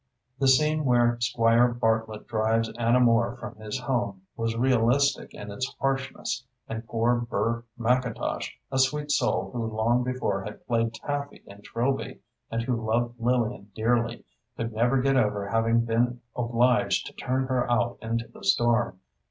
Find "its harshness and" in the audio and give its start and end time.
5.51-6.87